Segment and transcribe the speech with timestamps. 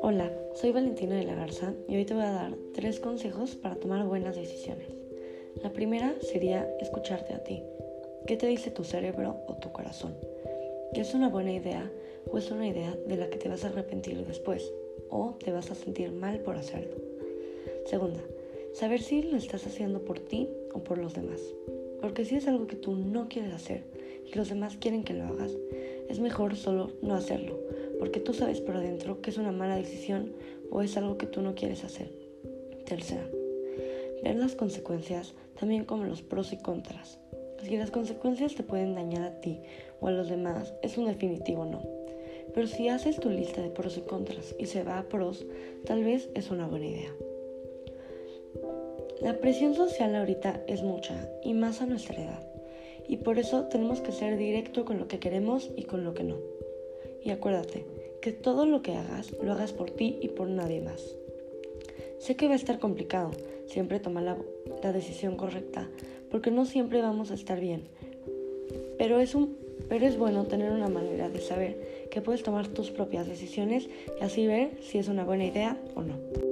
[0.00, 3.74] Hola, soy Valentina de la Garza y hoy te voy a dar tres consejos para
[3.74, 4.86] tomar buenas decisiones.
[5.60, 7.64] La primera sería escucharte a ti.
[8.26, 10.14] ¿Qué te dice tu cerebro o tu corazón?
[10.94, 11.90] ¿Que es una buena idea
[12.30, 14.72] o es una idea de la que te vas a arrepentir después
[15.10, 16.94] o te vas a sentir mal por hacerlo?
[17.86, 18.20] Segunda,
[18.74, 21.40] saber si lo estás haciendo por ti o por los demás.
[22.00, 25.24] Porque si es algo que tú no quieres hacer y los demás quieren que lo
[25.24, 25.52] hagas,
[26.08, 27.62] es mejor solo no hacerlo
[28.02, 30.32] porque tú sabes por adentro que es una mala decisión
[30.72, 32.10] o es algo que tú no quieres hacer.
[32.84, 33.24] Tercera,
[34.24, 37.20] ver las consecuencias también como los pros y contras.
[37.62, 39.60] Si las consecuencias te pueden dañar a ti
[40.00, 41.80] o a los demás, es un definitivo no.
[42.52, 45.46] Pero si haces tu lista de pros y contras y se va a pros,
[45.86, 47.14] tal vez es una buena idea.
[49.20, 52.51] La presión social ahorita es mucha y más a nuestra edad.
[53.08, 56.24] Y por eso tenemos que ser directo con lo que queremos y con lo que
[56.24, 56.36] no.
[57.22, 57.84] Y acuérdate
[58.20, 61.16] que todo lo que hagas lo hagas por ti y por nadie más.
[62.18, 63.32] Sé que va a estar complicado
[63.66, 65.88] siempre tomar la, decisión correcta,
[66.30, 67.88] porque no siempre vamos a estar bien.
[68.98, 69.56] Pero es, un,
[69.88, 73.88] pero es bueno tener una manera de saber que puedes tomar tus propias decisiones
[74.20, 76.51] y así ver si es una buena idea o no.